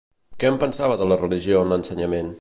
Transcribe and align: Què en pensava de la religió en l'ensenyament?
Què 0.43 0.49
en 0.53 0.57
pensava 0.63 0.97
de 1.03 1.09
la 1.11 1.19
religió 1.21 1.63
en 1.67 1.75
l'ensenyament? 1.75 2.29